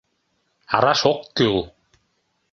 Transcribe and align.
Араш 0.75 1.01
ок 1.11 1.19
кӱл. 1.35 1.57